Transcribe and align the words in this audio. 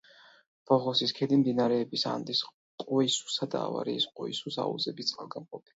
ბოღოსის 0.69 1.13
ქედი 1.19 1.37
მდინარეების 1.41 2.07
ანდის 2.13 2.43
ყოისუსა 2.85 3.53
და 3.57 3.65
ავარიის 3.71 4.13
ყოისუს 4.19 4.63
აუზების 4.67 5.15
წყალგამყოფია. 5.15 5.69